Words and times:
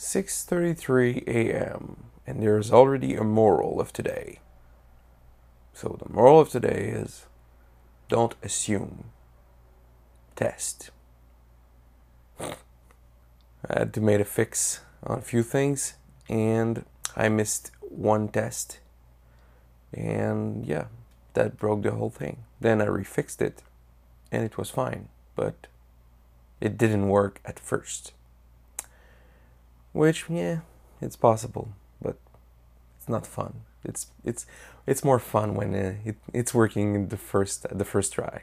6:33 0.00 1.28
a.m. 1.28 2.04
and 2.26 2.42
there 2.42 2.56
is 2.56 2.72
already 2.72 3.14
a 3.14 3.22
moral 3.22 3.78
of 3.78 3.92
today. 3.92 4.38
So 5.74 5.98
the 6.02 6.10
moral 6.10 6.40
of 6.40 6.48
today 6.48 6.88
is 6.88 7.26
don't 8.08 8.34
assume. 8.42 9.10
Test. 10.36 10.90
I 12.40 12.54
had 13.68 13.92
to 13.92 14.00
make 14.00 14.20
a 14.20 14.24
fix 14.24 14.80
on 15.02 15.18
a 15.18 15.28
few 15.32 15.42
things 15.42 15.96
and 16.30 16.86
I 17.14 17.28
missed 17.28 17.70
one 17.82 18.28
test. 18.28 18.80
And 19.92 20.64
yeah, 20.64 20.86
that 21.34 21.58
broke 21.58 21.82
the 21.82 21.90
whole 21.90 22.08
thing. 22.08 22.44
Then 22.58 22.80
I 22.80 22.86
refixed 22.86 23.42
it 23.42 23.62
and 24.32 24.44
it 24.44 24.56
was 24.56 24.70
fine, 24.70 25.10
but 25.36 25.66
it 26.58 26.78
didn't 26.78 27.10
work 27.10 27.42
at 27.44 27.60
first. 27.60 28.14
Which, 29.92 30.26
yeah, 30.28 30.60
it's 31.00 31.16
possible, 31.16 31.72
but 32.00 32.16
it's 32.98 33.08
not 33.08 33.26
fun. 33.26 33.62
It's 33.84 34.08
it's 34.24 34.46
it's 34.86 35.04
more 35.04 35.18
fun 35.18 35.54
when 35.54 35.74
uh, 35.74 35.94
it, 36.04 36.16
it's 36.32 36.54
working 36.54 37.08
the 37.08 37.16
first 37.16 37.66
the 37.70 37.84
first 37.84 38.12
try. 38.12 38.42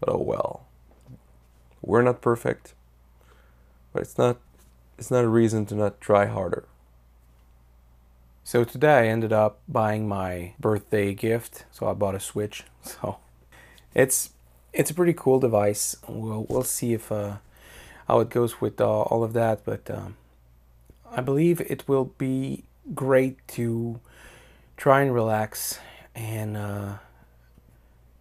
But 0.00 0.10
oh 0.10 0.22
well. 0.22 0.66
We're 1.82 2.02
not 2.02 2.20
perfect, 2.20 2.74
but 3.92 4.02
it's 4.02 4.18
not 4.18 4.38
it's 4.98 5.10
not 5.10 5.24
a 5.24 5.28
reason 5.28 5.64
to 5.66 5.74
not 5.74 6.00
try 6.00 6.26
harder. 6.26 6.64
So 8.44 8.64
today 8.64 8.98
I 8.98 9.06
ended 9.06 9.32
up 9.32 9.60
buying 9.68 10.08
my 10.08 10.54
birthday 10.58 11.14
gift. 11.14 11.64
So 11.70 11.88
I 11.88 11.94
bought 11.94 12.14
a 12.14 12.20
Switch. 12.20 12.64
So 12.82 13.18
it's 13.94 14.30
it's 14.72 14.90
a 14.90 14.94
pretty 14.94 15.14
cool 15.14 15.38
device. 15.38 15.96
We'll 16.08 16.46
we'll 16.48 16.64
see 16.64 16.92
if 16.92 17.10
uh, 17.10 17.36
how 18.10 18.18
it 18.18 18.28
goes 18.28 18.60
with 18.60 18.80
uh, 18.80 19.02
all 19.02 19.22
of 19.22 19.34
that. 19.34 19.64
But 19.64 19.88
um, 19.88 20.16
I 21.12 21.20
believe 21.20 21.60
it 21.60 21.86
will 21.86 22.06
be 22.18 22.64
great 22.92 23.36
to 23.48 24.00
try 24.76 25.02
and 25.02 25.14
relax 25.14 25.78
and 26.16 26.56
uh, 26.56 26.94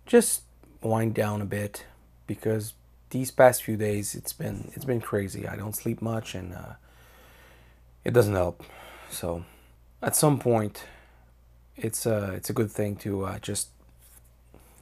just 0.05 0.43
wind 0.83 1.15
down 1.15 1.41
a 1.41 1.45
bit 1.45 1.87
because 2.27 2.73
these 3.09 3.31
past 3.31 3.63
few 3.63 3.75
days 3.75 4.13
it's 4.13 4.31
been 4.31 4.71
it's 4.75 4.85
been 4.85 5.01
crazy. 5.01 5.47
I 5.47 5.55
don't 5.55 5.75
sleep 5.75 6.03
much 6.03 6.35
and 6.35 6.53
uh, 6.53 6.73
it 8.03 8.13
doesn't 8.13 8.35
help. 8.35 8.63
So 9.09 9.43
at 10.03 10.15
some 10.15 10.37
point, 10.37 10.85
it's 11.75 12.05
uh, 12.05 12.33
it's 12.35 12.51
a 12.51 12.53
good 12.53 12.71
thing 12.71 12.95
to 12.97 13.25
uh, 13.25 13.39
just 13.39 13.69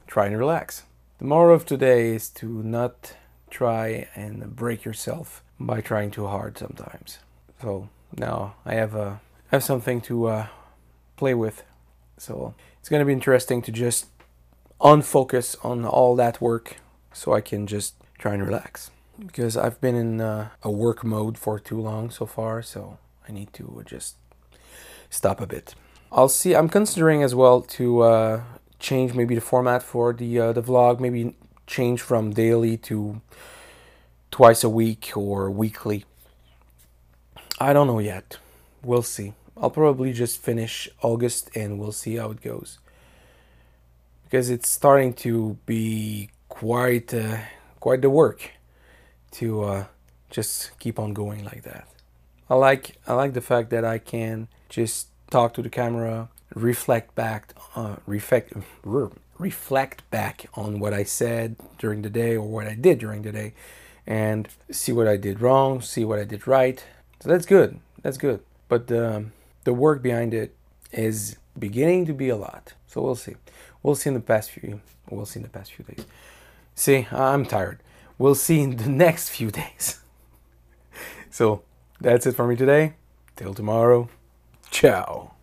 try 0.06 0.26
and 0.26 0.36
relax. 0.36 0.82
The 1.16 1.24
moral 1.24 1.54
of 1.54 1.64
today 1.64 2.14
is 2.14 2.28
to 2.40 2.62
not 2.62 3.14
try 3.50 4.08
and 4.14 4.54
break 4.54 4.84
yourself 4.84 5.42
by 5.58 5.80
trying 5.80 6.10
too 6.10 6.26
hard 6.26 6.58
sometimes. 6.58 7.18
So 7.60 7.88
now 8.16 8.54
I 8.64 8.74
have 8.74 8.94
a 8.94 9.00
uh, 9.00 9.16
have 9.48 9.64
something 9.64 10.00
to 10.02 10.26
uh, 10.26 10.46
play 11.16 11.34
with. 11.34 11.64
So 12.18 12.54
it's 12.80 12.88
gonna 12.88 13.04
be 13.04 13.12
interesting 13.12 13.62
to 13.62 13.72
just 13.72 14.06
unfocus 14.80 15.56
on 15.64 15.84
all 15.84 16.14
that 16.16 16.40
work, 16.40 16.76
so 17.12 17.32
I 17.32 17.40
can 17.40 17.66
just 17.66 17.94
try 18.18 18.34
and 18.34 18.44
relax. 18.44 18.90
Because 19.18 19.56
I've 19.56 19.80
been 19.80 19.96
in 19.96 20.20
uh, 20.20 20.50
a 20.62 20.70
work 20.70 21.02
mode 21.02 21.36
for 21.36 21.58
too 21.58 21.80
long 21.80 22.10
so 22.10 22.26
far, 22.26 22.62
so 22.62 22.98
I 23.28 23.32
need 23.32 23.52
to 23.54 23.82
just 23.84 24.16
stop 25.10 25.40
a 25.40 25.46
bit. 25.46 25.74
I'll 26.12 26.28
see. 26.28 26.54
I'm 26.54 26.68
considering 26.68 27.22
as 27.22 27.34
well 27.34 27.60
to 27.62 28.00
uh, 28.00 28.42
change 28.78 29.14
maybe 29.14 29.34
the 29.34 29.40
format 29.40 29.82
for 29.82 30.12
the 30.12 30.38
uh, 30.38 30.52
the 30.52 30.62
vlog. 30.62 31.00
Maybe 31.00 31.34
change 31.68 32.00
from 32.00 32.32
daily 32.32 32.76
to 32.76 33.20
twice 34.32 34.64
a 34.64 34.68
week 34.68 35.12
or 35.14 35.50
weekly. 35.50 36.04
I 37.60 37.72
don't 37.72 37.86
know 37.86 38.00
yet. 38.00 38.38
We'll 38.82 39.02
see. 39.02 39.34
I'll 39.56 39.70
probably 39.70 40.12
just 40.12 40.40
finish 40.40 40.88
August 41.02 41.50
and 41.54 41.78
we'll 41.78 41.92
see 41.92 42.16
how 42.16 42.30
it 42.30 42.40
goes. 42.40 42.78
Because 44.24 44.50
it's 44.50 44.68
starting 44.68 45.12
to 45.24 45.58
be 45.66 46.30
quite 46.48 47.12
uh, 47.14 47.38
quite 47.80 48.02
the 48.02 48.10
work 48.10 48.50
to 49.32 49.62
uh, 49.62 49.84
just 50.30 50.78
keep 50.78 50.98
on 50.98 51.12
going 51.12 51.44
like 51.44 51.62
that. 51.62 51.88
I 52.48 52.54
like 52.54 52.96
I 53.06 53.14
like 53.14 53.32
the 53.34 53.40
fact 53.40 53.70
that 53.70 53.84
I 53.84 53.98
can 53.98 54.48
just 54.68 55.08
talk 55.30 55.54
to 55.54 55.62
the 55.62 55.70
camera, 55.70 56.28
reflect 56.54 57.14
back, 57.14 57.54
uh, 57.74 57.96
reflect, 58.06 58.52
reflect 59.38 60.08
back 60.10 60.46
on 60.54 60.80
what 60.80 60.92
I 60.92 61.04
said 61.04 61.56
during 61.78 62.02
the 62.02 62.10
day 62.10 62.36
or 62.36 62.48
what 62.48 62.66
I 62.66 62.74
did 62.74 62.98
during 62.98 63.22
the 63.22 63.32
day, 63.32 63.54
and 64.06 64.48
see 64.70 64.92
what 64.92 65.06
I 65.06 65.16
did 65.16 65.40
wrong, 65.40 65.80
see 65.80 66.04
what 66.04 66.18
I 66.18 66.24
did 66.24 66.46
right, 66.46 66.84
so 67.20 67.28
that's 67.28 67.46
good. 67.46 67.80
That's 68.02 68.18
good. 68.18 68.40
But 68.68 68.86
the 68.86 69.26
the 69.64 69.74
work 69.74 70.02
behind 70.02 70.34
it 70.34 70.54
is 70.92 71.36
beginning 71.58 72.06
to 72.06 72.12
be 72.12 72.28
a 72.28 72.36
lot. 72.36 72.74
So 72.86 73.02
we'll 73.02 73.16
see. 73.16 73.36
We'll 73.82 73.94
see 73.94 74.08
in 74.08 74.14
the 74.14 74.20
past 74.20 74.50
few. 74.50 74.80
We'll 75.10 75.26
see 75.26 75.40
in 75.40 75.42
the 75.42 75.50
past 75.50 75.72
few 75.72 75.84
days. 75.84 76.06
See, 76.74 77.06
I'm 77.10 77.44
tired. 77.44 77.80
We'll 78.18 78.34
see 78.34 78.60
in 78.60 78.76
the 78.76 78.88
next 79.04 79.30
few 79.30 79.50
days. 79.50 80.00
so 81.30 81.62
that's 82.00 82.26
it 82.26 82.36
for 82.36 82.46
me 82.46 82.56
today. 82.56 82.94
Till 83.36 83.54
tomorrow. 83.54 84.08
Ciao. 84.70 85.37